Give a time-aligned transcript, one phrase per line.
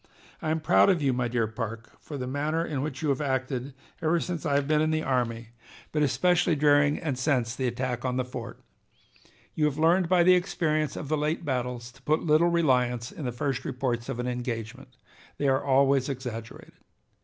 [0.41, 3.21] "I am proud of you, my dear Parke, for the manner in which you have
[3.21, 5.49] acted ever since I have been in the army,
[5.91, 8.63] but especially during and since the attack on the fort.
[9.53, 13.25] You have learned by the experience of the late battles to put little reliance in
[13.25, 14.97] the first reports of an engagement;
[15.37, 16.73] they are always exaggerated.